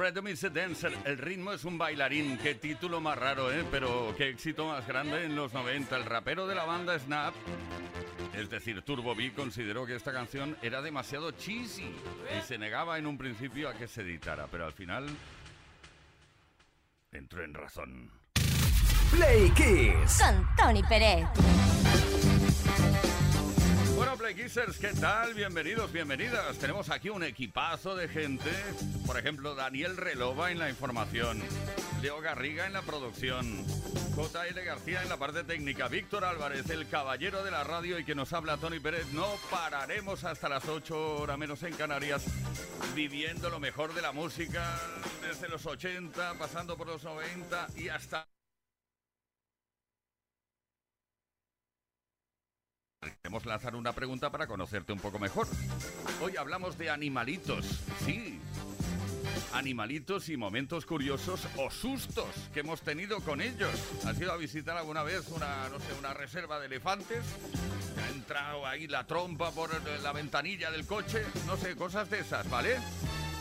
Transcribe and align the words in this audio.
Rhythm 0.00 0.28
is 0.28 0.42
a 0.44 0.48
dancer. 0.48 0.96
El 1.04 1.18
ritmo 1.18 1.52
es 1.52 1.62
un 1.66 1.76
bailarín. 1.76 2.38
Qué 2.38 2.54
título 2.54 3.02
más 3.02 3.18
raro, 3.18 3.52
¿eh? 3.52 3.66
Pero 3.70 4.14
qué 4.16 4.30
éxito 4.30 4.66
más 4.66 4.86
grande 4.86 5.26
en 5.26 5.36
los 5.36 5.52
90. 5.52 5.94
El 5.94 6.06
rapero 6.06 6.46
de 6.46 6.54
la 6.54 6.64
banda 6.64 6.98
Snap, 6.98 7.34
es 8.32 8.48
decir, 8.48 8.80
Turbo 8.80 9.14
B, 9.14 9.34
consideró 9.34 9.84
que 9.84 9.94
esta 9.94 10.10
canción 10.10 10.56
era 10.62 10.80
demasiado 10.80 11.32
cheesy 11.32 11.84
y 11.84 12.42
se 12.46 12.56
negaba 12.56 12.96
en 12.96 13.06
un 13.06 13.18
principio 13.18 13.68
a 13.68 13.74
que 13.74 13.86
se 13.86 14.00
editara, 14.00 14.46
pero 14.50 14.64
al 14.64 14.72
final 14.72 15.06
entró 17.12 17.44
en 17.44 17.52
razón. 17.52 18.10
Play 19.10 19.50
Kiss. 19.50 20.18
Con 20.18 20.56
Tony 20.56 20.82
Pérez. 20.82 21.26
Bueno, 24.00 24.16
Play 24.16 24.34
Kissers, 24.34 24.78
¿qué 24.78 24.94
tal? 24.94 25.34
Bienvenidos, 25.34 25.92
bienvenidas. 25.92 26.56
Tenemos 26.56 26.88
aquí 26.88 27.10
un 27.10 27.22
equipazo 27.22 27.94
de 27.94 28.08
gente. 28.08 28.50
Por 29.06 29.18
ejemplo, 29.18 29.54
Daniel 29.54 29.98
Relova 29.98 30.50
en 30.50 30.58
la 30.58 30.70
información. 30.70 31.38
Leo 32.00 32.18
Garriga 32.22 32.64
en 32.64 32.72
la 32.72 32.80
producción. 32.80 33.62
J.L. 34.14 34.64
García 34.64 35.02
en 35.02 35.10
la 35.10 35.18
parte 35.18 35.44
técnica. 35.44 35.88
Víctor 35.88 36.24
Álvarez, 36.24 36.70
el 36.70 36.88
caballero 36.88 37.44
de 37.44 37.50
la 37.50 37.62
radio 37.62 37.98
y 37.98 38.06
que 38.06 38.14
nos 38.14 38.32
habla 38.32 38.56
Tony 38.56 38.80
Pérez. 38.80 39.06
No 39.12 39.34
pararemos 39.50 40.24
hasta 40.24 40.48
las 40.48 40.66
8 40.66 41.18
horas 41.18 41.36
menos 41.36 41.62
en 41.62 41.74
Canarias, 41.74 42.24
viviendo 42.94 43.50
lo 43.50 43.60
mejor 43.60 43.92
de 43.92 44.00
la 44.00 44.12
música 44.12 44.80
desde 45.20 45.46
los 45.50 45.66
80, 45.66 46.38
pasando 46.38 46.74
por 46.74 46.86
los 46.86 47.04
90 47.04 47.66
y 47.76 47.90
hasta... 47.90 48.26
Queremos 53.00 53.46
lanzar 53.46 53.76
una 53.76 53.94
pregunta 53.94 54.30
para 54.30 54.46
conocerte 54.46 54.92
un 54.92 54.98
poco 54.98 55.18
mejor. 55.18 55.46
Hoy 56.20 56.36
hablamos 56.36 56.76
de 56.76 56.90
animalitos. 56.90 57.64
Sí. 58.04 58.38
Animalitos 59.54 60.28
y 60.28 60.36
momentos 60.36 60.84
curiosos 60.84 61.48
o 61.56 61.70
sustos 61.70 62.28
que 62.52 62.60
hemos 62.60 62.82
tenido 62.82 63.20
con 63.20 63.40
ellos. 63.40 63.70
¿Has 64.04 64.20
ido 64.20 64.32
a 64.32 64.36
visitar 64.36 64.76
alguna 64.76 65.02
vez 65.02 65.28
una, 65.28 65.70
no 65.70 65.78
sé, 65.78 65.94
una 65.98 66.12
reserva 66.12 66.60
de 66.60 66.66
elefantes? 66.66 67.24
¿Te 67.94 68.00
ha 68.02 68.08
entrado 68.10 68.66
ahí 68.66 68.86
la 68.86 69.06
trompa 69.06 69.50
por 69.50 69.70
la 70.02 70.12
ventanilla 70.12 70.70
del 70.70 70.84
coche? 70.86 71.24
No 71.46 71.56
sé, 71.56 71.76
cosas 71.76 72.10
de 72.10 72.20
esas, 72.20 72.50
¿vale? 72.50 72.76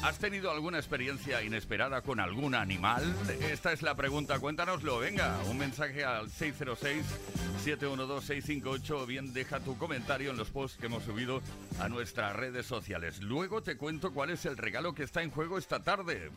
¿Has 0.02 0.18
tenido 0.18 0.50
alguna 0.50 0.78
experiencia 0.78 1.44
inesperada 1.44 2.02
con 2.02 2.22
algún 2.22 2.56
animal? 2.56 3.04
Esta 3.52 3.74
es 3.74 3.82
la 3.82 3.96
pregunta, 3.96 4.40
cuéntanoslo. 4.40 5.00
Venga, 5.00 5.38
un 5.50 5.58
mensaje 5.58 6.06
al 6.06 6.30
606-712-658 6.30 8.92
o 8.92 9.06
bien 9.06 9.34
deja 9.34 9.60
tu 9.60 9.78
comentario 9.78 10.32
en 10.32 10.38
los 10.38 10.52
posts 10.52 10.78
que 10.78 10.86
hemos 10.86 11.04
subido 11.04 11.42
a 11.82 11.90
nuestras 11.90 12.34
redes 12.34 12.66
sociales. 12.66 13.22
Luego 13.22 13.62
te 13.62 13.76
cuento 13.76 14.14
cuál 14.14 14.30
es 14.30 14.46
el 14.46 14.56
regalo 14.56 14.96
que 14.96 15.04
está 15.04 15.22
en 15.22 15.32
juego 15.32 15.58
esta 15.58 15.84
tarde. 15.84 16.31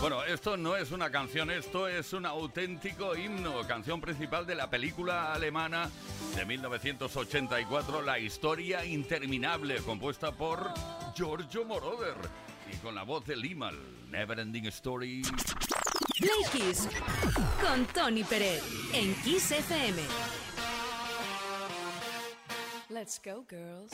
Bueno, 0.00 0.22
esto 0.24 0.56
no 0.56 0.76
es 0.76 0.92
una 0.92 1.10
canción, 1.10 1.50
esto 1.50 1.88
es 1.88 2.12
un 2.12 2.26
auténtico 2.26 3.16
himno, 3.16 3.66
canción 3.66 4.00
principal 4.00 4.46
de 4.46 4.54
la 4.54 4.68
película 4.68 5.32
alemana 5.32 5.90
de 6.34 6.44
1984, 6.44 8.02
La 8.02 8.18
historia 8.18 8.84
interminable, 8.84 9.76
compuesta 9.78 10.32
por 10.32 10.70
Giorgio 11.14 11.64
Moroder 11.64 12.14
y 12.72 12.76
con 12.76 12.94
la 12.94 13.04
voz 13.04 13.24
de 13.24 13.36
Limal, 13.36 13.76
Never 14.10 14.38
Ending 14.38 14.66
Story. 14.66 15.22
Play 16.18 16.44
Kiss 16.52 16.88
con 17.60 17.86
Tony 17.86 18.22
Pérez 18.22 18.62
en 18.92 19.14
Kiss 19.22 19.50
FM. 19.50 20.02
Let's 22.90 23.20
go, 23.22 23.44
girls. 23.48 23.92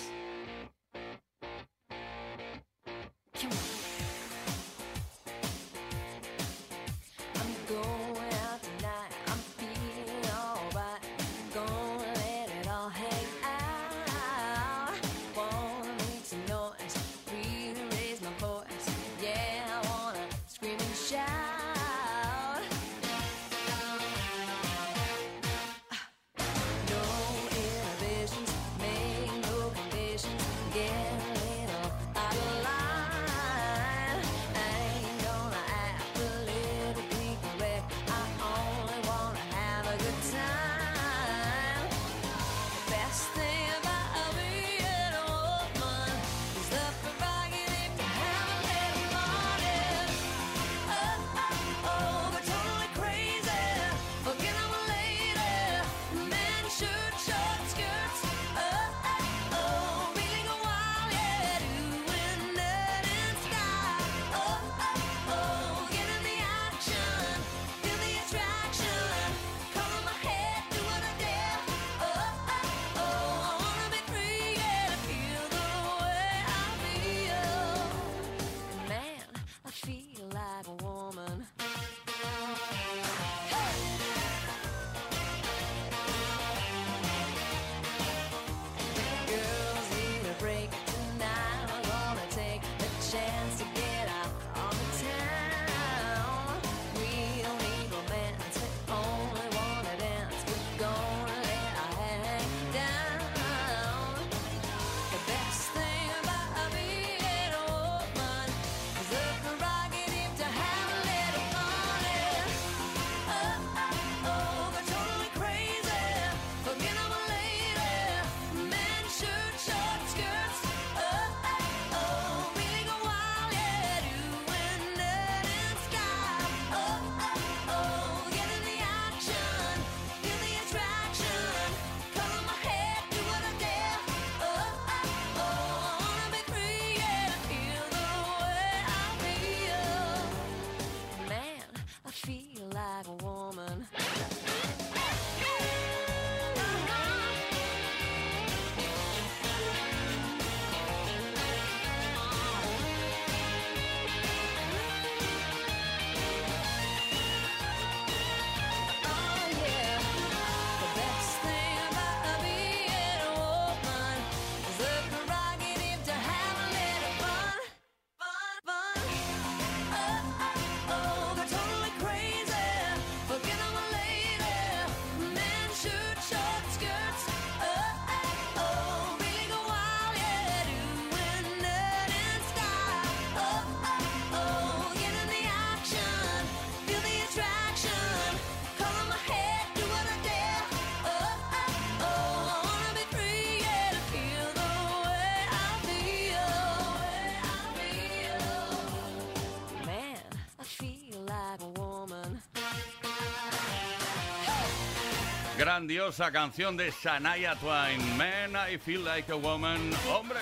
Grandiosa 205.63 206.33
canción 206.33 206.77
de 206.77 206.91
Shania 206.91 207.55
Twain, 207.55 208.17
Man, 208.17 208.57
I 208.69 208.79
Feel 208.79 209.05
Like 209.05 209.31
a 209.31 209.37
Woman. 209.37 209.93
¡Hombre! 210.11 210.41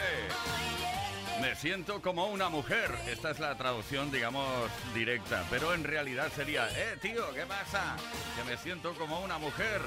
Me 1.43 1.55
siento 1.57 2.00
como 2.00 2.29
una 2.29 2.49
mujer. 2.49 2.91
Esta 3.07 3.33
es 3.33 3.39
la 3.39 3.55
traducción, 3.55 4.11
digamos, 4.11 4.49
directa. 4.95 5.45
Pero 5.50 5.75
en 5.75 5.85
realidad 5.85 6.33
sería, 6.35 6.69
eh, 6.71 6.97
tío, 7.03 7.23
¿qué 7.35 7.43
pasa? 7.43 7.97
Que 8.35 8.50
me 8.50 8.57
siento 8.57 8.95
como 8.95 9.21
una 9.21 9.37
mujer. 9.37 9.83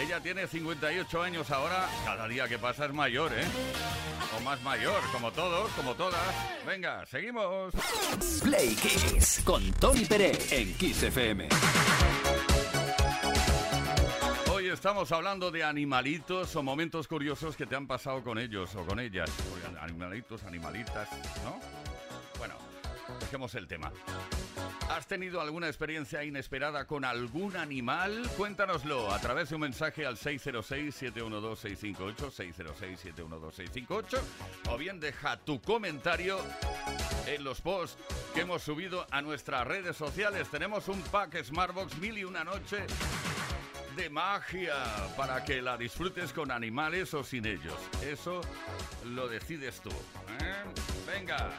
Ella 0.00 0.20
tiene 0.20 0.46
58 0.46 1.22
años 1.22 1.50
ahora. 1.50 1.86
Cada 2.06 2.26
día 2.28 2.48
que 2.48 2.58
pasa 2.58 2.86
es 2.86 2.94
mayor, 2.94 3.30
¿eh? 3.34 3.44
O 4.38 4.40
más 4.40 4.58
mayor, 4.62 5.02
como 5.12 5.32
todos, 5.32 5.70
como 5.72 5.94
todas. 5.94 6.24
Venga, 6.66 7.04
seguimos. 7.04 7.74
Play 8.42 8.74
Kiss 8.74 9.42
con 9.44 9.70
Tony 9.74 10.06
Pérez 10.06 10.50
en 10.50 10.72
Kiss 10.78 11.02
FM. 11.02 11.48
Estamos 14.76 15.10
hablando 15.10 15.50
de 15.50 15.64
animalitos 15.64 16.54
o 16.54 16.62
momentos 16.62 17.08
curiosos 17.08 17.56
que 17.56 17.64
te 17.64 17.74
han 17.74 17.86
pasado 17.86 18.22
con 18.22 18.38
ellos 18.38 18.74
o 18.74 18.84
con 18.84 19.00
ellas. 19.00 19.30
Animalitos, 19.80 20.44
animalitas, 20.44 21.08
¿no? 21.42 21.58
Bueno, 22.36 22.56
dejemos 23.18 23.54
el 23.54 23.66
tema. 23.66 23.90
¿Has 24.90 25.06
tenido 25.06 25.40
alguna 25.40 25.68
experiencia 25.68 26.22
inesperada 26.24 26.86
con 26.86 27.06
algún 27.06 27.56
animal? 27.56 28.28
Cuéntanoslo 28.36 29.10
a 29.10 29.18
través 29.18 29.48
de 29.48 29.54
un 29.54 29.62
mensaje 29.62 30.04
al 30.04 30.18
606-712-658, 30.18 32.30
606-712-658, 33.16 34.20
o 34.68 34.76
bien 34.76 35.00
deja 35.00 35.38
tu 35.38 35.62
comentario 35.62 36.38
en 37.26 37.42
los 37.42 37.62
posts 37.62 37.96
que 38.34 38.42
hemos 38.42 38.62
subido 38.62 39.06
a 39.10 39.22
nuestras 39.22 39.66
redes 39.66 39.96
sociales. 39.96 40.50
Tenemos 40.50 40.88
un 40.88 41.00
pack 41.00 41.42
Smartbox 41.42 41.96
mil 41.96 42.18
y 42.18 42.24
una 42.24 42.44
noche 42.44 42.84
de 43.96 44.10
magia 44.10 44.74
para 45.16 45.42
que 45.42 45.62
la 45.62 45.76
disfrutes 45.76 46.32
con 46.32 46.50
animales 46.50 47.12
o 47.14 47.24
sin 47.24 47.46
ellos. 47.46 47.74
Eso 48.02 48.42
lo 49.04 49.26
decides 49.26 49.80
tú. 49.80 49.90
¿eh? 49.90 50.64
Venga. 51.06 51.50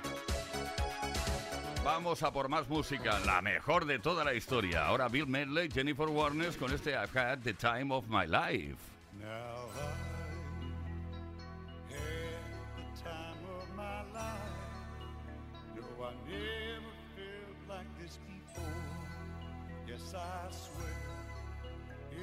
vamos 1.83 2.21
a 2.21 2.31
por 2.31 2.49
más 2.49 2.67
música, 2.67 3.17
la 3.25 3.41
mejor 3.41 3.85
de 3.85 3.97
toda 3.97 4.23
la 4.23 4.33
historia. 4.33 4.85
Ahora 4.85 5.07
Bill 5.07 5.25
Medley, 5.25 5.69
Jennifer 5.69 6.07
Warnes 6.07 6.57
con 6.57 6.71
este 6.73 6.95
I've 6.95 7.17
had 7.17 7.39
the 7.43 7.53
time 7.53 7.91
of 7.91 8.07
my 8.07 8.25
life. 8.25 8.77
Now 9.19 9.69
I 9.75 10.07
the 12.75 12.83
time 13.01 13.41
of 13.57 13.67
my 13.75 14.03
life. 14.13 14.57
No, 15.75 16.05
I 16.05 16.13
never 16.27 16.93
felt 17.15 17.69
like 17.69 17.97
this 17.97 18.19
before. 18.27 18.63
Yes, 19.87 20.13
I 20.13 20.51
swear 20.51 21.06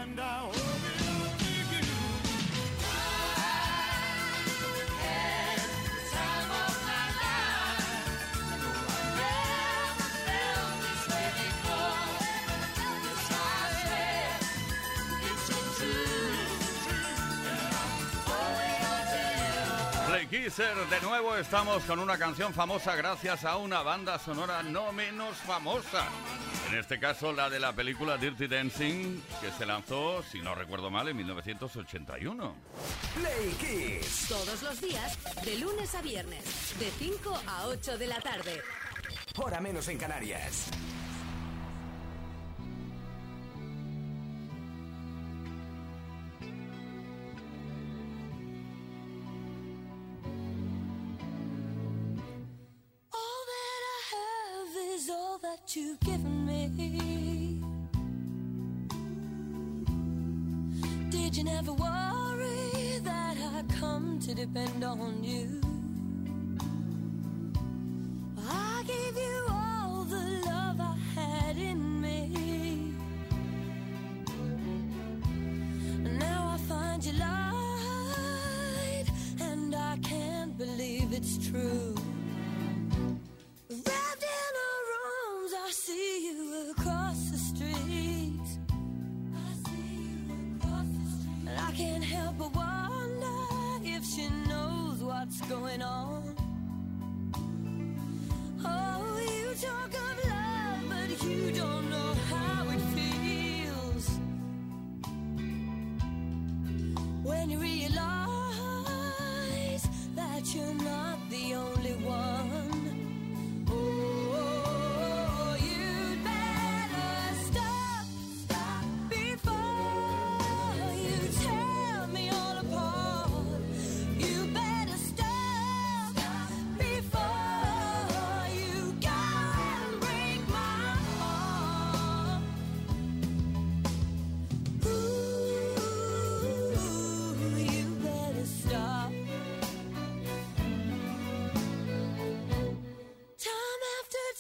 and 0.09 0.19
you. 0.19 0.77
Kisser, 20.31 20.75
de 20.91 21.01
nuevo 21.03 21.37
estamos 21.37 21.85
con 21.85 22.01
una 22.01 22.19
canción 22.19 22.53
famosa 22.53 22.97
gracias 22.97 23.45
a 23.45 23.59
una 23.59 23.83
banda 23.83 24.19
sonora 24.19 24.61
no 24.63 24.93
menos 24.93 25.37
famosa. 25.37 26.09
En 26.69 26.79
este 26.79 26.99
caso, 26.99 27.33
la 27.33 27.49
de 27.49 27.61
la 27.61 27.73
película 27.73 28.17
Dirty 28.17 28.49
Dancing, 28.49 29.21
que 29.41 29.51
se 29.57 29.65
lanzó, 29.65 30.23
si 30.23 30.41
no 30.41 30.55
recuerdo 30.55 30.91
mal, 30.91 31.09
en 31.09 31.17
1981. 31.17 32.55
Play 33.15 33.51
Kiss. 33.61 34.27
Todos 34.29 34.63
los 34.63 34.81
días, 34.81 35.19
de 35.45 35.59
lunes 35.59 35.95
a 35.95 36.03
viernes, 36.03 36.75
de 36.79 36.91
5 36.91 37.43
a 37.47 37.67
8 37.69 37.99
de 37.99 38.07
la 38.07 38.21
tarde. 38.21 38.61
Hora 39.37 39.61
menos 39.61 39.89
en 39.89 39.99
Canarias. 39.99 40.71
You've 55.75 55.99
given 56.01 56.47
me. 56.47 57.61
Did 61.11 61.37
you 61.37 61.45
never 61.45 61.73
worry 61.73 63.01
that 63.03 63.37
I 63.37 63.65
come 63.81 64.21
to 64.21 64.35
depend 64.35 64.85
on 64.85 65.25
you? 65.25 65.66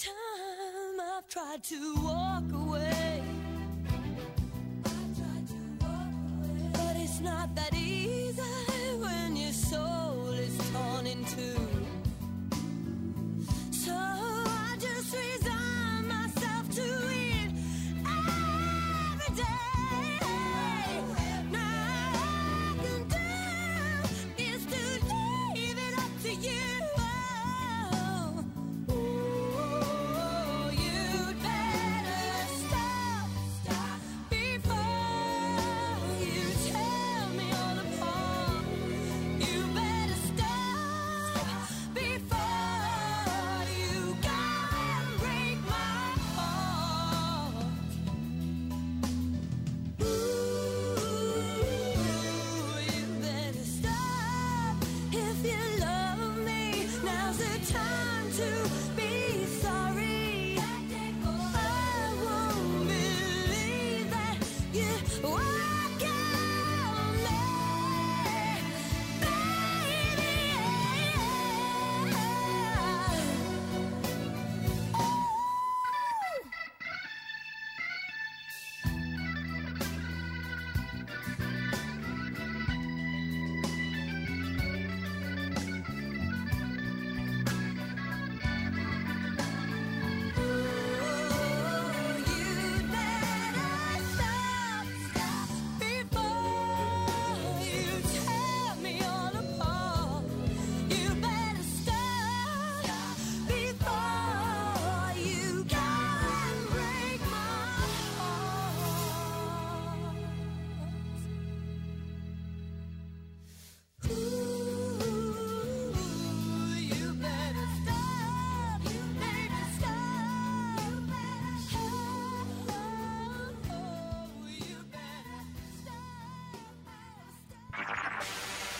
Time, 0.07 1.01
I've 1.01 1.29
tried 1.29 1.63
to 1.65 1.95
walk 1.97 2.45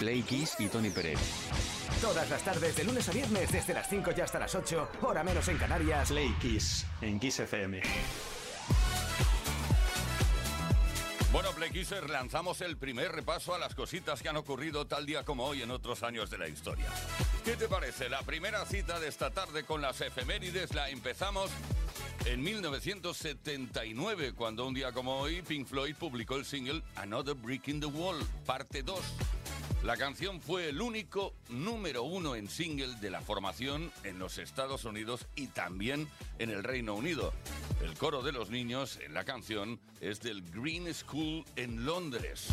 Play 0.07 0.23
Kiss 0.23 0.55
y 0.61 0.69
Tony 0.69 0.91
Pérez. 0.91 1.19
Todas 2.01 2.31
las 2.31 2.41
tardes, 2.45 2.77
de 2.77 2.85
lunes 2.85 3.09
a 3.09 3.13
viernes, 3.13 3.51
desde 3.51 3.75
las 3.75 3.89
5 3.89 4.13
y 4.17 4.21
hasta 4.21 4.39
las 4.39 4.55
8, 4.55 4.89
hora 5.03 5.25
menos 5.25 5.49
en 5.49 5.59
Canarias. 5.59 6.11
Play 6.11 6.33
Kiss 6.41 6.87
en 7.01 7.19
Kiss 7.19 7.41
FM. 7.41 7.83
Bueno, 11.33 11.51
Play 11.57 11.71
Kisser, 11.71 12.09
lanzamos 12.09 12.61
el 12.61 12.77
primer 12.77 13.11
repaso 13.11 13.53
a 13.53 13.59
las 13.59 13.75
cositas 13.75 14.23
que 14.23 14.29
han 14.29 14.37
ocurrido 14.37 14.87
tal 14.87 15.07
día 15.07 15.25
como 15.25 15.45
hoy 15.45 15.63
en 15.63 15.73
otros 15.73 16.05
años 16.05 16.31
de 16.31 16.39
la 16.39 16.47
historia. 16.47 16.87
¿Qué 17.45 17.57
te 17.57 17.67
parece? 17.67 18.09
La 18.09 18.23
primera 18.23 18.65
cita 18.65 19.01
de 19.01 19.09
esta 19.09 19.33
tarde 19.33 19.65
con 19.65 19.83
las 19.83 20.01
efemérides 20.03 20.73
la 20.73 20.89
empezamos 20.89 21.51
en 22.27 22.43
1979, 22.45 24.35
cuando 24.35 24.69
un 24.69 24.75
día 24.75 24.93
como 24.93 25.19
hoy 25.19 25.43
Pink 25.43 25.67
Floyd 25.67 25.97
publicó 25.97 26.37
el 26.37 26.45
single 26.45 26.81
Another 26.95 27.35
Brick 27.35 27.67
in 27.67 27.81
the 27.81 27.87
Wall, 27.87 28.25
parte 28.47 28.85
2. 28.85 29.01
La 29.87 29.97
canción 29.97 30.41
fue 30.41 30.71
el 30.71 30.83
único 30.83 31.33
número 31.49 32.03
uno 32.03 32.35
en 32.35 32.49
single 32.49 32.97
de 32.97 33.09
la 33.09 33.21
formación 33.21 33.93
en 34.03 34.19
los 34.19 34.37
Estados 34.39 34.85
Unidos 34.85 35.29
y 35.37 35.47
también 35.47 36.09
en 36.41 36.51
el 36.51 36.65
Reino 36.65 36.97
Unido. 36.97 37.33
El 37.81 37.97
coro 37.97 38.21
de 38.21 38.33
los 38.33 38.51
niños 38.51 38.99
en 39.01 39.15
la 39.15 39.23
canción 39.23 39.79
es 40.01 40.19
del 40.19 40.43
Green 40.51 40.93
School 40.93 41.45
en 41.55 41.85
Londres. 41.85 42.49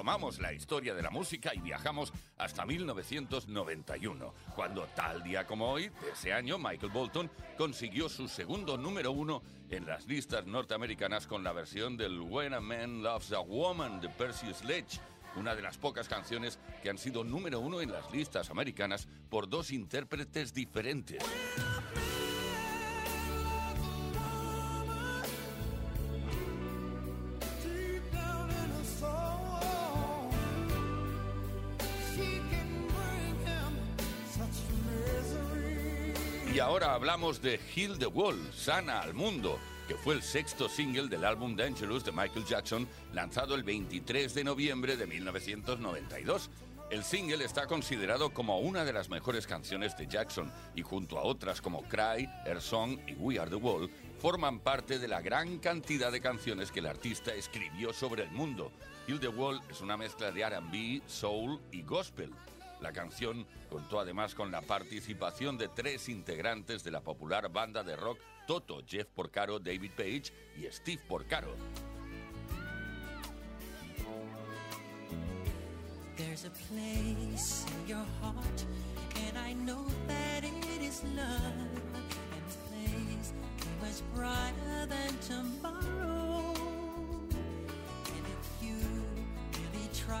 Retomamos 0.00 0.38
la 0.38 0.54
historia 0.54 0.94
de 0.94 1.02
la 1.02 1.10
música 1.10 1.54
y 1.54 1.60
viajamos 1.60 2.10
hasta 2.38 2.64
1991, 2.64 4.32
cuando 4.56 4.86
tal 4.96 5.22
día 5.22 5.46
como 5.46 5.70
hoy, 5.70 5.90
de 5.90 6.12
ese 6.14 6.32
año, 6.32 6.56
Michael 6.56 6.90
Bolton 6.90 7.30
consiguió 7.58 8.08
su 8.08 8.26
segundo 8.26 8.78
número 8.78 9.12
uno 9.12 9.42
en 9.68 9.84
las 9.84 10.06
listas 10.06 10.46
norteamericanas 10.46 11.26
con 11.26 11.44
la 11.44 11.52
versión 11.52 11.98
del 11.98 12.18
When 12.18 12.54
a 12.54 12.60
Man 12.60 13.02
Loves 13.02 13.30
a 13.32 13.40
Woman 13.40 14.00
de 14.00 14.08
Percy 14.08 14.54
Sledge. 14.54 15.00
una 15.36 15.54
de 15.54 15.60
las 15.60 15.76
pocas 15.76 16.08
canciones 16.08 16.58
que 16.82 16.88
han 16.88 16.96
sido 16.96 17.22
número 17.22 17.60
uno 17.60 17.82
en 17.82 17.92
las 17.92 18.10
listas 18.10 18.48
americanas 18.48 19.06
por 19.28 19.50
dos 19.50 19.70
intérpretes 19.70 20.54
diferentes. 20.54 21.22
Hablamos 36.90 37.40
de 37.40 37.60
Heal 37.76 37.98
the 38.00 38.06
Wall, 38.06 38.52
Sana 38.52 38.98
al 39.00 39.14
Mundo, 39.14 39.60
que 39.86 39.94
fue 39.94 40.12
el 40.12 40.24
sexto 40.24 40.68
single 40.68 41.06
del 41.06 41.24
álbum 41.24 41.54
Dangerous 41.54 42.04
de 42.04 42.10
Michael 42.10 42.44
Jackson, 42.44 42.88
lanzado 43.14 43.54
el 43.54 43.62
23 43.62 44.34
de 44.34 44.42
noviembre 44.42 44.96
de 44.96 45.06
1992. 45.06 46.50
El 46.90 47.04
single 47.04 47.44
está 47.44 47.68
considerado 47.68 48.30
como 48.30 48.58
una 48.58 48.84
de 48.84 48.92
las 48.92 49.08
mejores 49.08 49.46
canciones 49.46 49.96
de 49.96 50.08
Jackson 50.08 50.52
y 50.74 50.82
junto 50.82 51.16
a 51.16 51.22
otras 51.22 51.60
como 51.60 51.84
Cry, 51.84 52.28
Air 52.44 52.60
Song 52.60 52.98
y 53.06 53.14
We 53.14 53.38
Are 53.38 53.48
the 53.48 53.54
Wall, 53.56 53.88
forman 54.18 54.58
parte 54.58 54.98
de 54.98 55.06
la 55.06 55.20
gran 55.20 55.58
cantidad 55.58 56.10
de 56.10 56.20
canciones 56.20 56.72
que 56.72 56.80
el 56.80 56.86
artista 56.86 57.32
escribió 57.32 57.92
sobre 57.92 58.24
el 58.24 58.32
mundo. 58.32 58.72
Heal 59.06 59.20
the 59.20 59.28
Wall 59.28 59.60
es 59.70 59.80
una 59.80 59.96
mezcla 59.96 60.32
de 60.32 60.44
RB, 60.44 61.02
soul 61.06 61.60
y 61.70 61.82
gospel. 61.82 62.32
La 62.80 62.92
canción 62.92 63.46
contó 63.68 64.00
además 64.00 64.34
con 64.34 64.50
la 64.50 64.62
participación 64.62 65.58
de 65.58 65.68
tres 65.68 66.08
integrantes 66.08 66.82
de 66.82 66.90
la 66.90 67.00
popular 67.00 67.50
banda 67.50 67.82
de 67.82 67.96
rock 67.96 68.18
Toto, 68.46 68.82
Jeff 68.86 69.06
Porcaro, 69.14 69.58
David 69.58 69.92
Page 69.96 70.32
y 70.56 70.66
Steve 70.70 71.02
Porcaro. 71.08 71.54
There's 76.16 76.44
a 76.44 76.50
place 76.50 77.64
in 77.66 77.88
your 77.88 78.04
heart, 78.20 78.64
and 79.26 79.38
I 79.38 79.54
know 79.54 79.86
that 80.06 80.44
it 80.44 80.82
is 80.82 81.02
love. 81.16 81.30
And 82.34 82.44
this 82.46 82.58
place 82.68 83.32
much 83.80 84.14
brighter 84.14 84.86
than 84.86 85.16
tomorrow. 85.20 86.54
And 87.30 88.24
if 88.26 88.62
you 88.62 88.76
really 89.54 89.88
try, 89.94 90.20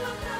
people 0.00 0.39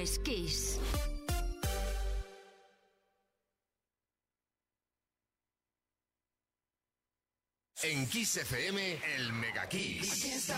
es 0.00 0.18
Kiss. 0.20 0.78
En 7.82 8.06
Kiss 8.08 8.36
FM, 8.36 8.98
el 9.16 9.32
Mega 9.32 9.68
Kiss. 9.68 10.50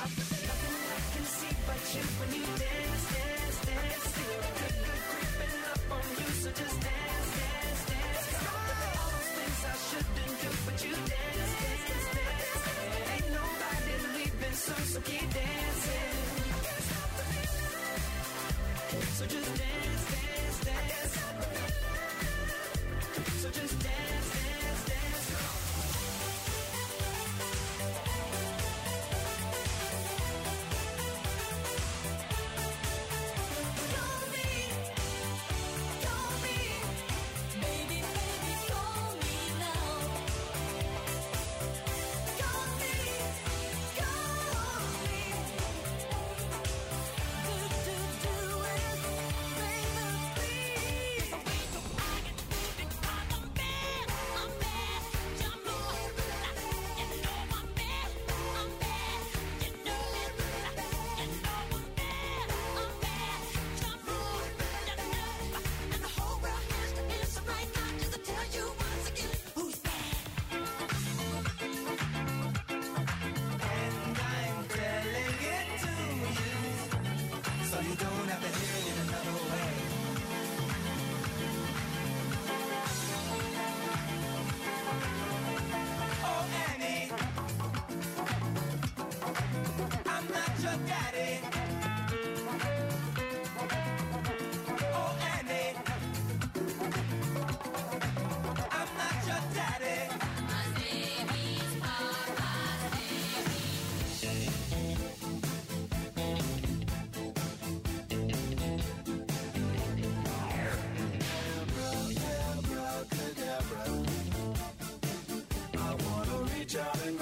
job 116.73 116.87
and 117.07 117.22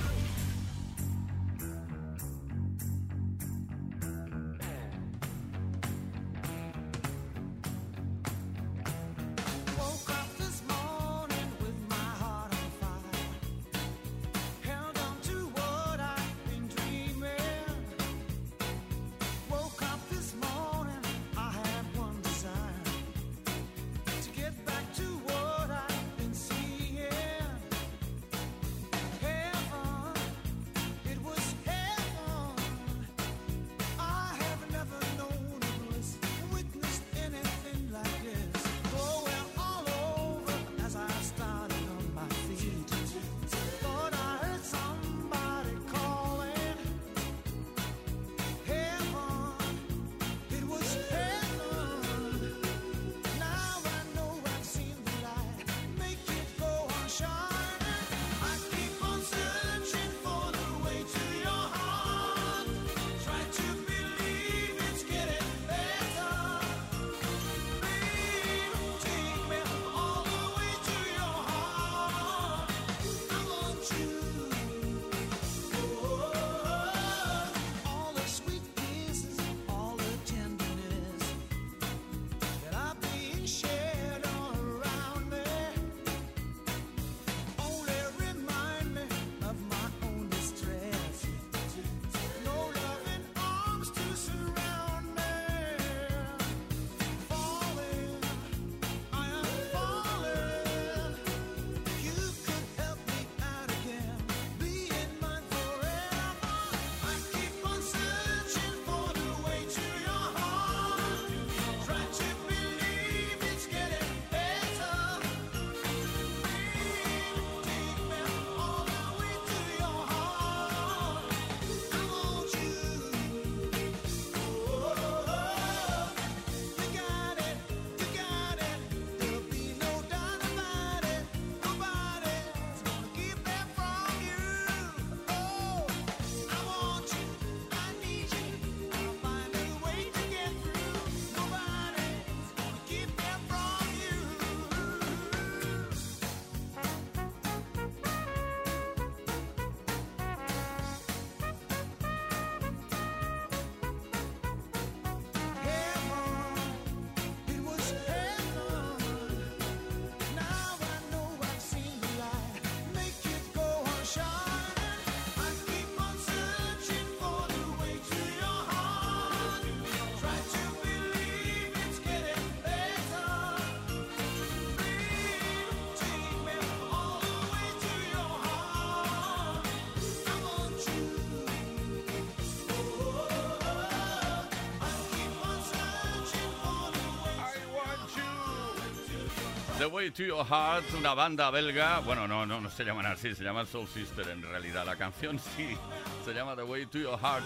The 189.81 189.87
Way 189.87 190.11
to 190.11 190.23
Your 190.23 190.45
Heart, 190.45 190.93
una 190.93 191.15
banda 191.15 191.49
belga. 191.49 192.01
Bueno, 192.05 192.27
no, 192.27 192.45
no, 192.45 192.61
no 192.61 192.69
se 192.69 192.83
llaman 192.83 193.07
así, 193.07 193.33
se 193.33 193.43
llaman 193.43 193.65
Soul 193.65 193.87
Sister 193.87 194.29
en 194.29 194.43
realidad. 194.43 194.85
La 194.85 194.95
canción 194.95 195.39
sí, 195.57 195.75
se 196.23 196.33
llama 196.35 196.55
The 196.55 196.61
Way 196.61 196.85
to 196.85 196.99
Your 196.99 197.17
Heart. 197.17 197.43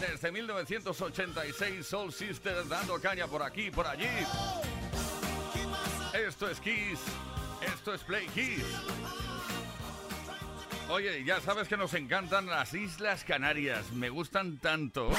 Desde 0.00 0.32
1986, 0.32 1.86
Soul 1.86 2.14
Sister 2.14 2.66
dando 2.66 2.98
caña 2.98 3.26
por 3.26 3.42
aquí 3.42 3.70
por 3.70 3.86
allí. 3.86 4.08
Esto 6.14 6.48
es 6.48 6.58
Kiss, 6.60 6.98
esto 7.60 7.92
es 7.92 8.02
Play 8.04 8.26
Kiss. 8.28 8.64
Oye, 10.88 11.24
ya 11.24 11.42
sabes 11.42 11.68
que 11.68 11.76
nos 11.76 11.92
encantan 11.92 12.46
las 12.46 12.72
Islas 12.72 13.22
Canarias, 13.22 13.92
me 13.92 14.08
gustan 14.08 14.56
tanto. 14.56 15.10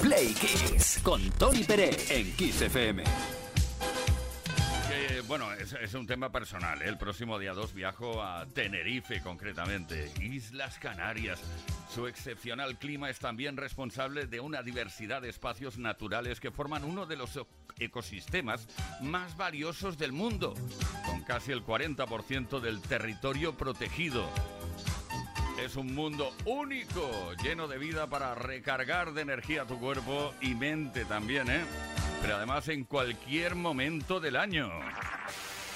Play 0.00 0.32
Kiss 0.32 0.98
con 1.02 1.30
Tony 1.32 1.62
Pérez 1.62 2.10
en 2.10 2.34
Kiss 2.36 2.62
FM. 2.62 3.04
Bueno, 5.32 5.50
es, 5.54 5.94
un 5.94 6.06
tema 6.06 6.30
personal. 6.30 6.82
¿eh? 6.82 6.88
El 6.88 6.98
próximo 6.98 7.38
día 7.38 7.54
2 7.54 7.72
viajo 7.72 8.22
a 8.22 8.44
Tenerife, 8.44 9.22
concretamente, 9.22 10.12
Islas 10.20 10.78
Canarias. 10.78 11.40
Su 11.88 12.06
excepcional 12.06 12.76
clima 12.76 13.08
es 13.08 13.18
también 13.18 13.56
responsable 13.56 14.26
de 14.26 14.40
una 14.40 14.62
diversidad 14.62 15.22
de 15.22 15.30
espacios 15.30 15.78
naturales 15.78 16.38
que 16.38 16.50
forman 16.50 16.84
uno 16.84 17.06
de 17.06 17.16
los 17.16 17.40
ecosistemas 17.78 18.68
más 19.00 19.34
valiosos 19.38 19.96
del 19.96 20.12
mundo, 20.12 20.52
con 21.06 21.22
casi 21.22 21.50
el 21.50 21.64
40% 21.64 22.60
del 22.60 22.82
territorio 22.82 23.56
protegido. 23.56 24.28
Es 25.64 25.76
un 25.76 25.94
mundo 25.94 26.34
único, 26.44 27.32
lleno 27.42 27.68
de 27.68 27.78
vida 27.78 28.06
para 28.06 28.34
recargar 28.34 29.14
de 29.14 29.22
energía 29.22 29.64
tu 29.64 29.78
cuerpo 29.78 30.34
y 30.42 30.54
mente 30.54 31.06
también, 31.06 31.48
¿eh? 31.50 31.64
Pero 32.20 32.36
además 32.36 32.68
en 32.68 32.84
cualquier 32.84 33.54
momento 33.54 34.20
del 34.20 34.36
año. 34.36 34.70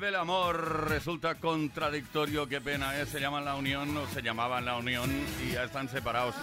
Vuelve 0.00 0.16
el 0.16 0.22
amor, 0.22 0.88
resulta 0.88 1.34
contradictorio, 1.34 2.48
qué 2.48 2.58
pena, 2.58 2.98
¿eh? 2.98 3.04
Se 3.04 3.20
llaman 3.20 3.44
La 3.44 3.54
Unión, 3.54 3.94
o 3.98 4.06
se 4.06 4.22
llamaban 4.22 4.64
La 4.64 4.78
Unión, 4.78 5.10
y 5.44 5.52
ya 5.52 5.64
están 5.64 5.90
separados. 5.90 6.34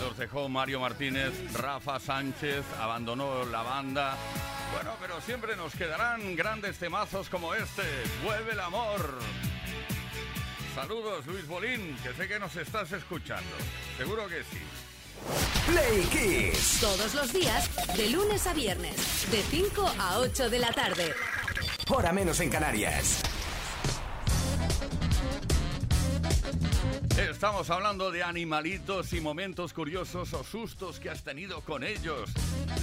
Los 0.00 0.18
dejó 0.18 0.50
Mario 0.50 0.80
Martínez, 0.80 1.32
Rafa 1.54 1.98
Sánchez, 1.98 2.62
abandonó 2.78 3.46
la 3.46 3.62
banda. 3.62 4.18
Bueno, 4.74 4.90
pero 5.00 5.18
siempre 5.22 5.56
nos 5.56 5.74
quedarán 5.74 6.36
grandes 6.36 6.76
temazos 6.76 7.30
como 7.30 7.54
este. 7.54 7.84
Vuelve 8.22 8.52
el 8.52 8.60
amor. 8.60 9.18
Saludos, 10.74 11.24
Luis 11.24 11.46
Bolín, 11.46 11.96
que 12.02 12.12
sé 12.12 12.28
que 12.28 12.38
nos 12.38 12.54
estás 12.54 12.92
escuchando. 12.92 13.56
Seguro 13.96 14.28
que 14.28 14.42
sí. 14.42 14.60
Play 15.70 16.02
Kiss. 16.52 16.80
Todos 16.82 17.14
los 17.14 17.32
días, 17.32 17.96
de 17.96 18.10
lunes 18.10 18.46
a 18.46 18.52
viernes, 18.52 19.26
de 19.30 19.40
5 19.42 19.94
a 19.98 20.18
8 20.18 20.50
de 20.50 20.58
la 20.58 20.72
tarde. 20.74 21.14
Hora 21.90 22.12
menos 22.12 22.40
en 22.40 22.48
Canarias. 22.48 23.22
Estamos 27.18 27.68
hablando 27.68 28.10
de 28.10 28.22
animalitos 28.22 29.12
y 29.12 29.20
momentos 29.20 29.74
curiosos 29.74 30.32
o 30.32 30.42
sustos 30.44 30.98
que 30.98 31.10
has 31.10 31.22
tenido 31.22 31.60
con 31.60 31.84
ellos. 31.84 32.30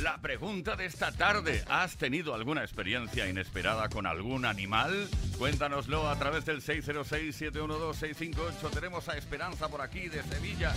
La 0.01 0.19
pregunta 0.19 0.75
de 0.75 0.85
esta 0.85 1.11
tarde, 1.11 1.63
¿has 1.67 1.97
tenido 1.97 2.35
alguna 2.35 2.61
experiencia 2.61 3.27
inesperada 3.27 3.89
con 3.89 4.05
algún 4.05 4.45
animal? 4.45 5.09
Cuéntanoslo 5.39 6.07
a 6.07 6.19
través 6.19 6.45
del 6.45 6.61
606-712-658. 6.61 8.69
Tenemos 8.71 9.09
a 9.09 9.17
Esperanza 9.17 9.67
por 9.67 9.81
aquí 9.81 10.09
de 10.09 10.21
Sevilla, 10.23 10.75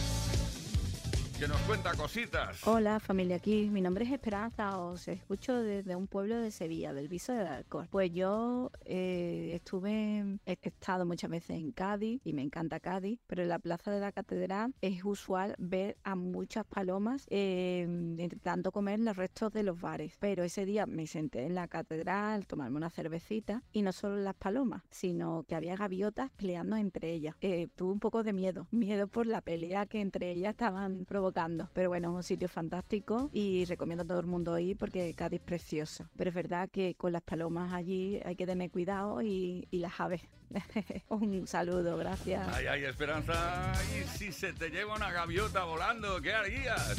que 1.39 1.49
nos 1.49 1.61
cuenta 1.62 1.93
cositas. 1.95 2.64
Hola 2.66 3.01
familia 3.01 3.37
aquí, 3.37 3.68
mi 3.68 3.80
nombre 3.80 4.05
es 4.05 4.12
Esperanza, 4.12 4.78
os 4.78 5.09
escucho 5.09 5.55
desde 5.62 5.97
un 5.97 6.07
pueblo 6.07 6.39
de 6.39 6.51
Sevilla, 6.51 6.93
del 6.93 7.09
Viso 7.09 7.32
del 7.32 7.47
Alcor. 7.47 7.89
Pues 7.91 8.12
yo 8.12 8.70
eh, 8.85 9.51
estuve, 9.55 10.39
he 10.47 10.59
estado 10.62 11.05
muchas 11.07 11.30
veces 11.30 11.59
en 11.59 11.72
Cádiz 11.72 12.20
y 12.24 12.35
me 12.35 12.43
encanta 12.43 12.78
Cádiz, 12.78 13.18
pero 13.26 13.43
en 13.43 13.49
la 13.49 13.59
plaza 13.59 13.91
de 13.91 14.01
la 14.01 14.12
catedral 14.12 14.74
es 14.80 15.05
usual 15.05 15.57
ver 15.59 15.97
a 16.05 16.14
muchas 16.14 16.66
palomas 16.66 17.26
eh, 17.30 17.85
intentando 17.89 18.70
comer 18.70 19.01
los 19.01 19.16
restos 19.16 19.53
de 19.53 19.64
los 19.64 19.80
bares. 19.80 20.16
Pero 20.20 20.45
ese 20.45 20.64
día 20.64 20.87
me 20.87 21.07
senté 21.07 21.47
en 21.47 21.57
la 21.57 21.66
catedral, 21.66 22.47
tomarme 22.47 22.76
una 22.76 22.91
cervecita 22.91 23.62
y 23.72 23.82
no 23.82 23.93
solo 23.93 24.16
las 24.16 24.37
palomas, 24.37 24.82
sino 24.91 25.45
que 25.49 25.57
había 25.57 25.74
gaviotas 25.74 26.30
peleando 26.30 26.76
entre 26.76 27.12
ellas. 27.12 27.35
Eh, 27.41 27.68
tuve 27.74 27.93
un 27.93 28.01
poco 28.01 28.22
de 28.22 28.32
miedo, 28.32 28.68
miedo 28.70 29.09
por 29.09 29.26
la 29.26 29.41
pelea 29.41 29.87
que 29.87 30.01
entre 30.01 30.30
ellas 30.30 30.53
estaban 30.53 31.05
provocando. 31.07 31.24
Pero 31.72 31.89
bueno, 31.89 32.11
es 32.11 32.16
un 32.16 32.22
sitio 32.22 32.49
fantástico 32.49 33.31
y 33.33 33.64
recomiendo 33.64 34.05
a 34.05 34.07
todo 34.07 34.20
el 34.20 34.27
mundo 34.27 34.59
ir 34.59 34.77
porque 34.77 35.14
Cádiz 35.14 35.41
es 35.41 35.47
precioso. 35.47 36.09
Pero 36.16 36.31
es 36.31 36.35
verdad 36.35 36.68
que 36.70 36.95
con 36.95 37.12
las 37.12 37.22
palomas 37.22 37.72
allí 37.72 38.20
hay 38.25 38.37
que 38.37 38.47
tener 38.47 38.70
cuidado 38.70 39.22
y, 39.22 39.66
y 39.70 39.79
las 39.79 39.99
aves. 40.01 40.22
un 41.09 41.47
saludo, 41.47 41.97
gracias. 41.97 42.47
Ay, 42.53 42.66
ay, 42.66 42.85
Esperanza. 42.85 43.72
¿Y 43.99 44.18
si 44.18 44.33
se 44.33 44.53
te 44.53 44.70
lleva 44.70 44.95
una 44.95 45.11
gaviota 45.11 45.64
volando? 45.64 46.20
¿Qué 46.20 46.33
harías? 46.33 46.97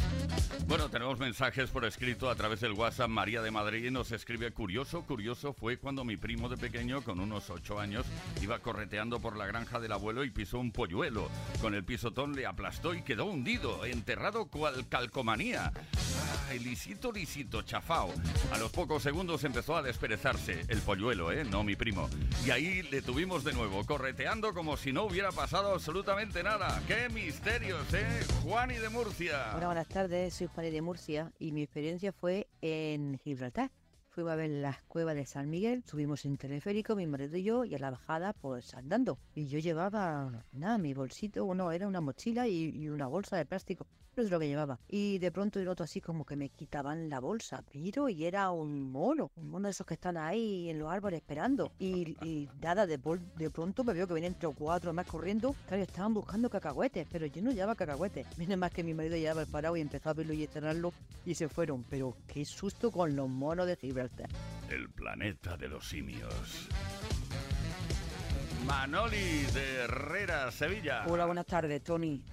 Bueno, 0.68 0.90
tenemos 0.90 1.20
mensajes 1.20 1.70
por 1.70 1.86
escrito 1.86 2.30
a 2.30 2.36
través 2.36 2.60
del 2.60 2.74
WhatsApp. 2.74 3.10
María 3.10 3.42
de 3.42 3.52
Madrid 3.52 3.92
nos 3.92 4.12
escribe, 4.12 4.52
curioso, 4.52 5.04
curioso 5.04 5.54
fue 5.54 5.78
cuando 5.78 6.04
mi 6.04 6.18
primo 6.18 6.50
de 6.50 6.58
pequeño, 6.58 7.02
con 7.02 7.20
unos 7.20 7.50
ocho 7.50 7.80
años, 7.80 8.06
iba 8.42 8.60
correteando 8.60 9.20
por 9.20 9.38
la 9.38 9.46
granja 9.46 9.80
del 9.80 9.92
abuelo 9.92 10.24
y 10.24 10.32
pisó 10.32 10.60
un 10.60 10.72
polluelo. 10.72 11.30
Con 11.62 11.76
el 11.76 11.84
pisotón 11.84 12.36
le 12.36 12.46
aplastó 12.46 12.94
y 12.94 13.04
quedó 13.04 13.26
hundido, 13.26 13.86
enterrado 14.16 14.46
cual 14.48 14.88
calcomanía. 14.88 15.74
Ay, 16.48 16.60
lisito, 16.60 17.12
lisito, 17.12 17.64
chafao. 17.64 18.14
A 18.54 18.58
los 18.58 18.72
pocos 18.72 19.04
segundos 19.04 19.44
empezó 19.44 19.76
a 19.76 19.82
desperezarse. 19.82 20.62
El 20.70 20.80
polluelo, 20.80 21.34
¿eh? 21.34 21.44
No 21.44 21.66
mi 21.66 21.76
primo. 21.76 22.08
Y 22.46 22.52
ahí 22.52 22.82
le 22.84 23.02
tuvimos 23.02 23.44
de 23.44 23.52
nuevo, 23.52 23.86
correteando 23.86 24.54
como 24.54 24.78
si 24.78 24.94
no 24.94 25.04
hubiera 25.04 25.34
pasado 25.34 25.74
absolutamente 25.74 26.44
nada. 26.44 26.82
¡Qué 26.88 27.10
misterios, 27.10 27.94
eh! 27.94 28.26
Juani 28.42 28.76
de 28.76 28.88
Murcia. 28.88 29.52
Hola, 29.58 29.66
buenas 29.66 29.88
tardes, 29.90 30.34
soy 30.34 30.48
Juan 30.48 30.72
de 30.72 30.82
Murcia 30.82 31.34
y 31.38 31.52
mi 31.52 31.64
experiencia 31.64 32.14
fue 32.14 32.48
en 32.62 33.20
Gibraltar. 33.22 33.70
Fuimos 34.08 34.32
a 34.32 34.38
ver 34.38 34.50
las 34.50 34.82
cuevas 34.84 35.16
de 35.16 35.26
San 35.26 35.50
Miguel, 35.50 35.84
subimos 35.86 36.24
en 36.24 36.38
teleférico, 36.38 36.96
mi 36.96 37.06
marido 37.06 37.36
y 37.36 37.44
yo, 37.44 37.66
y 37.66 37.76
a 37.76 37.80
la 37.80 37.92
bajada, 37.92 38.32
pues 38.32 38.74
andando. 38.76 39.20
Y 39.34 39.48
yo 39.48 39.60
llevaba, 39.60 40.46
nada, 40.54 40.78
mi 40.78 40.94
bolsito, 40.94 41.54
no, 41.54 41.74
era 41.74 41.86
una 41.86 42.00
mochila 42.00 42.48
y, 42.48 42.70
y 42.70 42.88
una 42.88 43.08
bolsa 43.08 43.36
de 43.36 43.46
plástico. 43.46 43.86
Eso 44.16 44.28
es 44.28 44.32
lo 44.32 44.40
que 44.40 44.48
llevaba. 44.48 44.80
Y 44.88 45.20
de 45.20 45.30
pronto 45.30 45.60
el 45.60 45.68
otro 45.68 45.84
así 45.84 46.00
como 46.00 46.26
que 46.26 46.38
me 46.38 46.48
quitaban 46.48 47.10
la 47.10 47.20
bolsa. 47.20 47.66
Miro 47.74 48.08
y 48.08 48.24
era 48.24 48.50
un 48.50 48.90
mono, 48.90 49.30
un 49.36 49.50
mono 49.50 49.68
de 49.68 49.72
esos 49.72 49.86
que 49.86 49.96
están 49.96 50.16
ahí 50.16 50.70
en 50.70 50.80
los 50.80 50.90
árboles 50.90 51.20
esperando. 51.20 51.74
Y, 51.80 52.16
y 52.26 52.48
nada, 52.62 52.88
de, 52.88 52.98
de 53.36 53.50
pronto 53.50 53.84
me 53.84 53.92
veo 53.92 54.08
que 54.08 54.14
vienen 54.14 54.32
entre 54.32 54.48
cuatro 54.54 54.94
más 54.94 55.06
corriendo. 55.06 55.54
Claro, 55.68 55.84
estaban 55.84 56.14
buscando 56.14 56.50
cacahuetes, 56.50 57.06
pero 57.12 57.26
yo 57.26 57.42
no 57.42 57.52
llevaba 57.52 57.76
cacahuetes. 57.76 58.26
Menos 58.38 58.58
más 58.58 58.72
que 58.72 58.86
mi 58.86 58.94
marido 58.94 59.18
llevaba 59.18 59.42
el 59.42 59.48
parado 59.48 59.76
y 59.76 59.82
empezó 59.82 60.12
a 60.12 60.14
verlo 60.14 60.32
y 60.32 60.46
a 60.46 60.48
cerrarlo 60.48 60.94
y 61.26 61.36
se 61.36 61.50
fueron. 61.50 61.84
Pero 61.90 62.16
qué 62.26 62.46
susto 62.46 62.92
con 62.92 63.18
los 63.18 63.28
monos 63.28 63.68
de 63.68 63.76
Gibraltar. 63.76 64.30
El 64.70 64.90
planeta 64.92 65.58
de 65.58 65.68
los 65.68 65.90
simios. 65.90 66.70
Manoli 68.66 69.46
de 69.54 69.84
Herrera, 69.84 70.52
Sevilla. 70.52 71.06
Hola, 71.08 71.26
buenas 71.26 71.46
tardes, 71.46 71.84
Tony. 71.84 72.24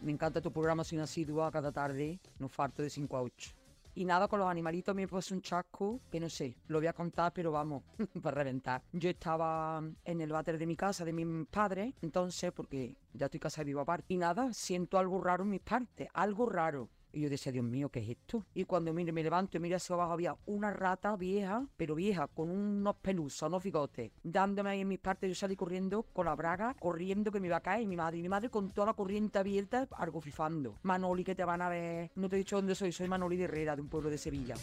Me 0.00 0.12
encanta 0.12 0.40
tu 0.40 0.52
programa, 0.52 0.84
soy 0.84 0.98
asidua 0.98 1.50
cada 1.50 1.72
tarde, 1.72 2.20
no 2.38 2.48
falto 2.48 2.82
de 2.82 2.90
5 2.90 3.16
a 3.16 3.22
8. 3.22 3.50
Y 3.94 4.04
nada, 4.04 4.28
con 4.28 4.38
los 4.38 4.48
animalitos 4.48 4.94
me 4.94 5.08
puse 5.08 5.34
un 5.34 5.42
chasco 5.42 6.00
que 6.10 6.20
no 6.20 6.30
sé, 6.30 6.56
lo 6.68 6.78
voy 6.78 6.86
a 6.86 6.92
contar, 6.92 7.32
pero 7.32 7.50
vamos, 7.50 7.82
para 8.22 8.36
reventar. 8.36 8.82
Yo 8.92 9.10
estaba 9.10 9.82
en 10.04 10.20
el 10.20 10.30
váter 10.30 10.56
de 10.56 10.66
mi 10.66 10.76
casa, 10.76 11.04
de 11.04 11.12
mis 11.12 11.46
padres, 11.48 11.92
entonces, 12.00 12.52
porque 12.52 12.96
ya 13.12 13.26
estoy 13.26 13.40
casa 13.40 13.62
y 13.62 13.64
vivo 13.66 13.80
aparte. 13.80 14.14
Y 14.14 14.16
nada, 14.16 14.52
siento 14.52 14.98
algo 14.98 15.20
raro 15.20 15.42
en 15.42 15.50
mis 15.50 15.60
partes, 15.62 16.08
algo 16.14 16.46
raro. 16.46 16.88
Y 17.12 17.20
yo 17.20 17.30
decía, 17.30 17.52
Dios 17.52 17.64
mío, 17.64 17.90
¿qué 17.90 18.00
es 18.00 18.08
esto? 18.08 18.46
Y 18.54 18.64
cuando 18.64 18.92
mire, 18.92 19.12
me 19.12 19.22
levanto 19.22 19.56
y 19.56 19.60
miro 19.60 19.76
hacia 19.76 19.94
abajo, 19.94 20.12
había 20.12 20.36
una 20.46 20.70
rata 20.70 21.14
vieja, 21.16 21.66
pero 21.76 21.94
vieja, 21.94 22.26
con 22.26 22.50
unos 22.50 22.96
pelusos, 22.96 23.46
unos 23.48 23.62
bigotes, 23.62 24.12
dándome 24.22 24.70
ahí 24.70 24.80
en 24.80 24.88
mis 24.88 24.98
partes. 24.98 25.28
Yo 25.28 25.34
salí 25.34 25.54
corriendo 25.54 26.04
con 26.04 26.26
la 26.26 26.34
braga, 26.34 26.74
corriendo 26.80 27.30
que 27.30 27.40
me 27.40 27.48
iba 27.48 27.58
a 27.58 27.60
caer. 27.60 27.82
Y 27.82 27.86
mi 27.86 27.96
madre, 27.96 28.18
y 28.18 28.22
mi 28.22 28.28
madre 28.28 28.48
con 28.48 28.70
toda 28.70 28.88
la 28.88 28.94
corriente 28.94 29.38
abierta, 29.38 29.86
algo 29.92 30.20
fifando. 30.20 30.78
Manoli, 30.82 31.24
que 31.24 31.34
te 31.34 31.44
van 31.44 31.60
a 31.62 31.68
ver. 31.68 32.10
No 32.14 32.28
te 32.28 32.36
he 32.36 32.38
dicho 32.38 32.56
dónde 32.56 32.74
soy, 32.74 32.92
soy 32.92 33.08
Manoli 33.08 33.36
de 33.36 33.44
Herrera, 33.44 33.76
de 33.76 33.82
un 33.82 33.88
pueblo 33.88 34.08
de 34.08 34.18
Sevilla. 34.18 34.54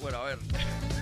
Bueno, 0.00 0.18
a 0.18 0.24
ver. 0.24 0.38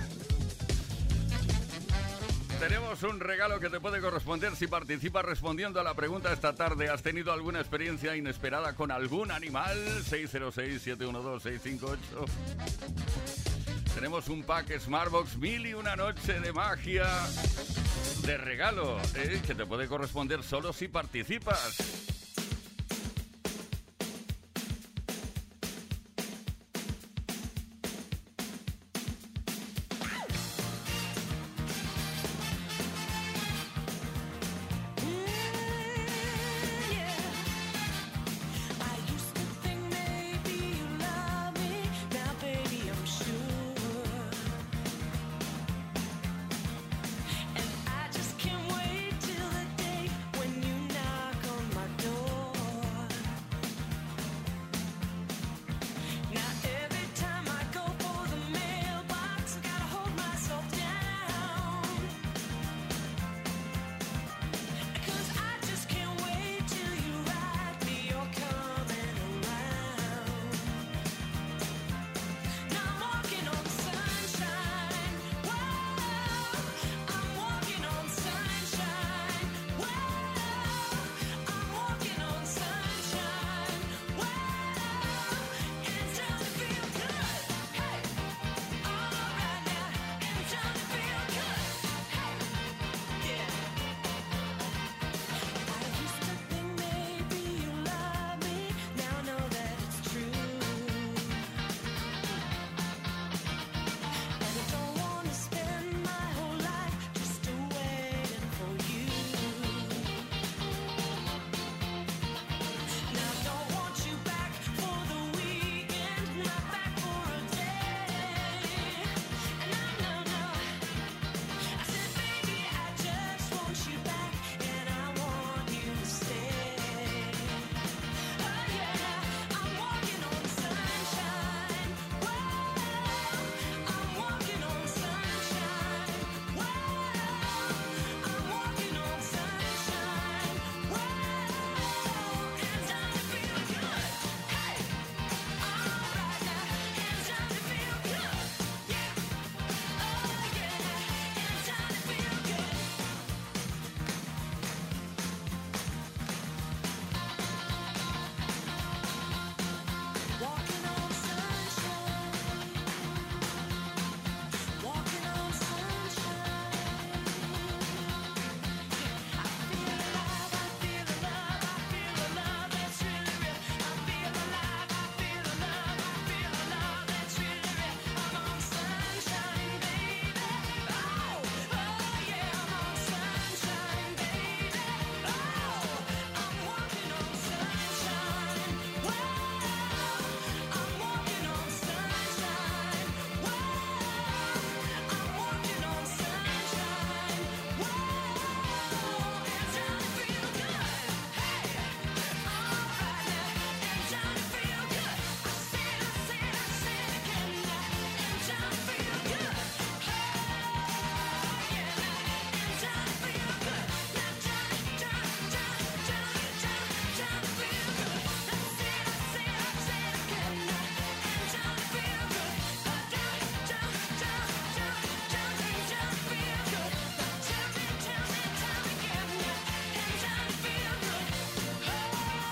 Tenemos 2.59 3.03
un 3.03 3.19
regalo 3.19 3.59
que 3.59 3.69
te 3.69 3.79
puede 3.79 4.01
corresponder 4.01 4.55
si 4.55 4.65
participas 4.65 5.23
respondiendo 5.23 5.79
a 5.79 5.83
la 5.83 5.93
pregunta 5.93 6.33
esta 6.33 6.55
tarde. 6.55 6.89
¿Has 6.89 7.03
tenido 7.03 7.31
alguna 7.31 7.59
experiencia 7.59 8.15
inesperada 8.15 8.73
con 8.73 8.89
algún 8.89 9.29
animal? 9.29 9.77
606-712-658. 10.03 11.97
Tenemos 13.93 14.27
un 14.27 14.41
pack 14.43 14.79
Smartbox 14.79 15.37
mil 15.37 15.67
y 15.67 15.75
una 15.75 15.95
noche 15.95 16.39
de 16.39 16.51
magia 16.51 17.05
de 18.25 18.37
regalo, 18.37 18.97
¿eh? 19.15 19.39
que 19.45 19.53
te 19.53 19.65
puede 19.65 19.87
corresponder 19.87 20.41
solo 20.43 20.73
si 20.73 20.87
participas. 20.87 22.06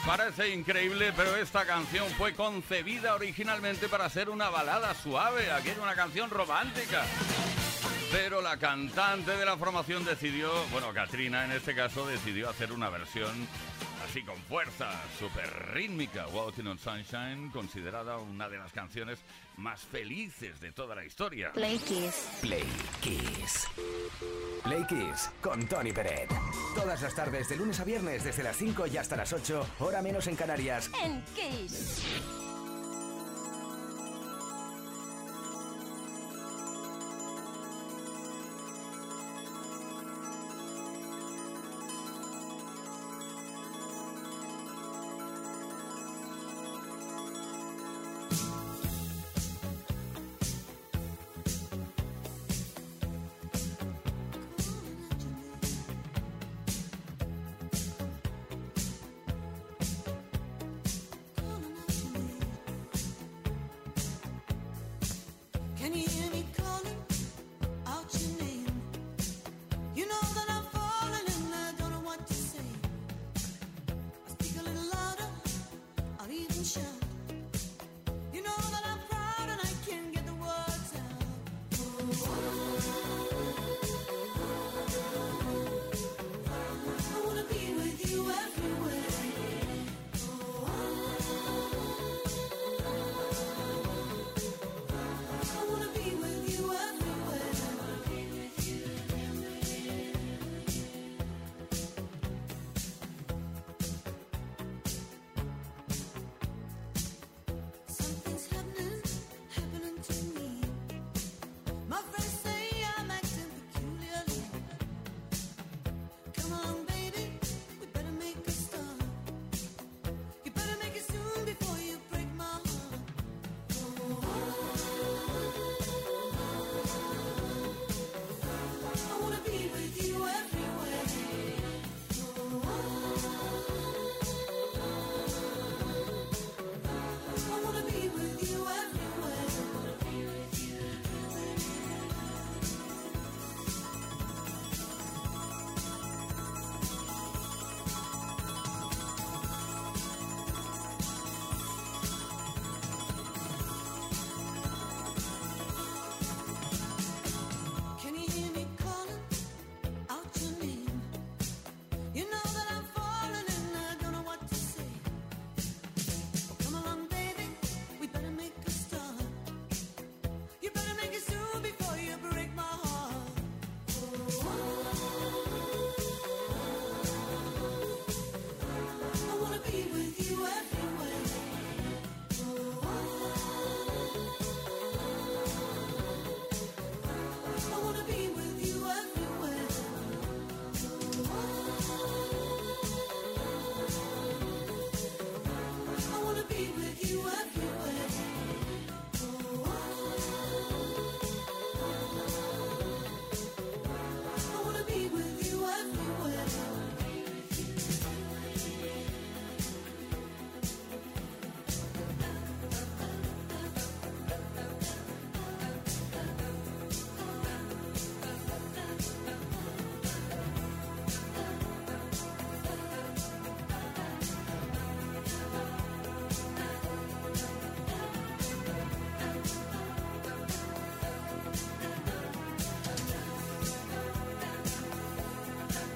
Parece 0.05 0.53
increíble, 0.53 1.11
pero 1.17 1.35
esta 1.35 1.65
canción 1.65 2.07
fue 2.11 2.35
concebida 2.35 3.15
originalmente 3.15 3.89
para 3.89 4.07
ser 4.07 4.29
una 4.29 4.49
balada 4.49 4.93
suave. 4.93 5.51
Aquí 5.51 5.69
era 5.69 5.81
una 5.81 5.95
canción 5.95 6.29
romántica. 6.29 7.03
Pero 8.11 8.39
la 8.39 8.57
cantante 8.57 9.35
de 9.35 9.45
la 9.45 9.57
formación 9.57 10.05
decidió, 10.05 10.51
bueno, 10.71 10.93
Katrina 10.93 11.45
en 11.45 11.53
este 11.53 11.73
caso, 11.73 12.05
decidió 12.05 12.49
hacer 12.49 12.71
una 12.71 12.89
versión 12.89 13.47
así 14.15 14.23
con 14.23 14.37
fuerza, 14.43 14.89
súper 15.19 15.73
rítmica. 15.73 16.25
Walking 16.27 16.67
on 16.67 16.79
Sunshine, 16.79 17.49
considerada 17.51 18.17
una 18.17 18.47
de 18.47 18.57
las 18.57 18.71
canciones 18.71 19.19
más 19.57 19.81
felices 19.81 20.61
de 20.61 20.71
toda 20.71 20.95
la 20.95 21.03
historia. 21.03 21.51
Play 21.51 21.77
Kiss. 21.79 22.29
Play 22.39 22.63
Kiss. 23.01 23.67
Play 24.63 24.85
Kiss 24.87 25.29
con 25.41 25.67
Tony 25.67 25.91
Peret. 25.91 26.29
Todas 26.75 27.01
las 27.01 27.13
tardes, 27.13 27.49
de 27.49 27.57
lunes 27.57 27.77
a 27.81 27.83
viernes, 27.83 28.23
desde 28.23 28.43
las 28.43 28.55
5 28.55 28.87
y 28.87 28.95
hasta 28.95 29.17
las 29.17 29.33
8, 29.33 29.67
hora 29.79 30.01
menos 30.01 30.27
en 30.27 30.37
Canarias. 30.37 30.89
En 31.03 31.21
Kiss. 31.35 32.44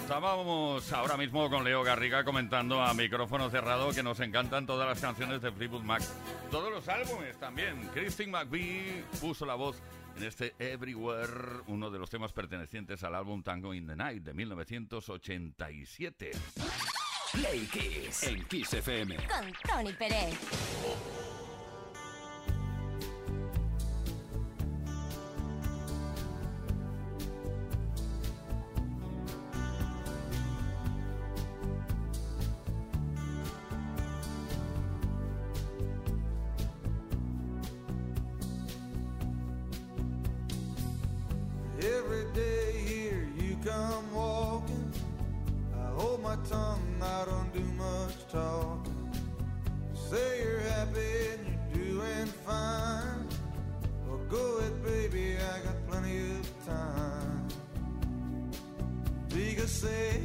Estábamos 0.10 0.92
ahora 0.92 1.18
mismo 1.18 1.48
con 1.52 1.64
Leo 1.64 1.84
Garriga 1.84 2.24
comentando 2.24 2.82
a 2.82 2.96
micrófono 2.96 3.48
cerrado 3.52 3.92
que 3.92 4.02
nos 4.02 4.20
encantan 4.22 4.66
todas 4.66 4.88
las 4.88 5.00
canciones 5.00 5.40
de 5.40 5.52
Fleetwood 5.52 5.84
Mac. 5.84 6.02
Todos 6.50 6.72
los 6.72 6.88
álbumes 6.88 7.38
también. 7.38 7.88
Christine 7.94 8.32
McVie 8.32 9.04
puso 9.22 9.46
la 9.46 9.54
voz 9.54 9.80
en 10.18 10.24
este 10.24 10.56
Everywhere, 10.58 11.62
uno 11.68 11.92
de 11.92 12.00
los 12.00 12.10
temas 12.10 12.34
pertenecientes 12.34 13.04
al 13.04 13.14
álbum 13.14 13.44
Tango 13.44 13.72
in 13.72 13.86
the 13.86 13.96
Night 13.96 14.24
de 14.24 14.34
1987. 14.34 16.32
Play 17.34 17.68
Kiss 17.68 18.24
en 18.24 18.44
Kiss 18.46 18.74
FM. 18.74 19.16
Con 19.16 19.54
Tony 19.64 19.94
Pérez. 19.94 21.29
Tongue, 46.48 47.02
I 47.02 47.26
don't 47.26 47.54
do 47.54 47.62
much 47.74 48.28
talking. 48.32 49.12
Say 49.94 50.42
you're 50.44 50.60
happy 50.60 51.00
and 51.34 51.76
you're 51.76 51.86
doing 51.86 52.28
fine. 52.46 53.28
Well, 54.08 54.20
go 54.30 54.58
ahead, 54.58 54.84
baby, 54.84 55.36
I 55.38 55.60
got 55.66 55.76
plenty 55.90 56.20
of 56.20 56.66
time. 56.66 57.48
Because 59.30 59.72
say 59.72 60.22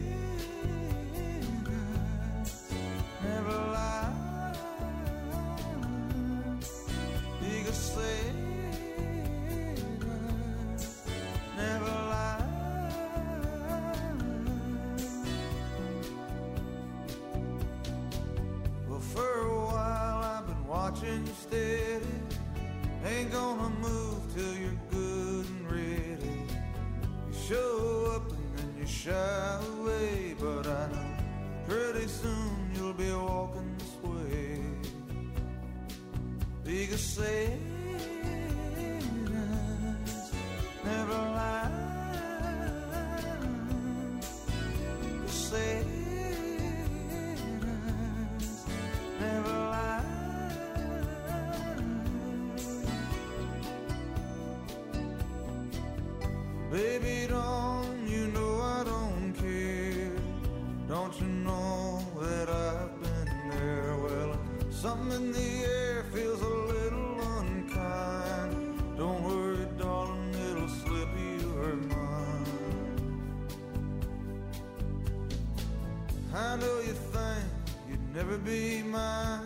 never 78.15 78.39
be 78.39 78.81
mine. 78.83 79.43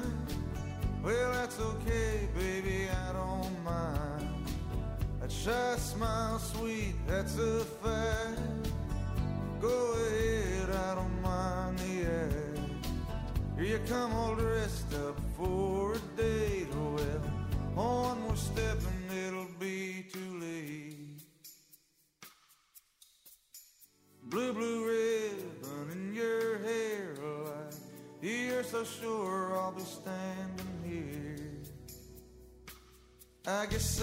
Well, 1.03 1.33
that's 1.33 1.59
okay, 1.59 2.29
baby, 2.35 2.87
I 3.09 3.13
don't 3.15 3.65
mind. 3.65 4.29
Try 5.45 5.75
to 5.75 5.81
smile 5.81 6.39
sweet, 6.39 6.95
that's 7.07 7.39
a 7.39 7.61
fact. 7.65 8.41
Go 9.61 9.95
ahead, 9.95 10.71
I 10.71 10.95
don't 10.95 11.23
mind 11.23 11.79
the 11.79 12.07
act. 12.07 12.87
Here 13.57 13.65
you 13.65 13.81
come 13.89 14.13
all 14.13 14.35
dressed 14.35 14.93
up 14.95 15.19
for 15.37 15.95
a 15.95 15.99
date. 16.17 16.69
Oh, 16.75 16.97
well, 16.97 17.21
one 17.75 18.21
more 18.23 18.37
step 18.37 18.79
I 33.49 33.65
guess 33.65 34.03